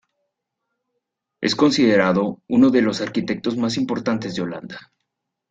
Es 1.41 1.55
considerado 1.55 2.41
uno 2.47 2.71
de 2.71 2.81
los 2.81 3.01
arquitectos 3.01 3.55
más 3.55 3.77
importantes 3.77 4.33
de 4.33 4.41
Holanda. 4.41 4.79